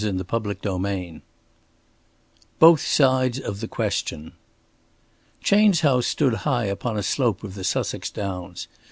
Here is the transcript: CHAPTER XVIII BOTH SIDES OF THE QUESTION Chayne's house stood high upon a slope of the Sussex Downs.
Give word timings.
CHAPTER 0.03 0.55
XVIII 0.63 1.21
BOTH 2.57 2.81
SIDES 2.81 3.39
OF 3.39 3.59
THE 3.59 3.67
QUESTION 3.67 4.31
Chayne's 5.43 5.81
house 5.81 6.07
stood 6.07 6.33
high 6.41 6.65
upon 6.65 6.97
a 6.97 7.03
slope 7.03 7.43
of 7.43 7.53
the 7.53 7.63
Sussex 7.63 8.09
Downs. 8.09 8.67